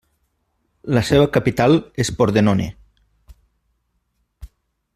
La 0.97 1.03
seva 1.09 1.27
capital 1.35 1.77
és 2.05 2.11
Pordenone. 2.21 2.67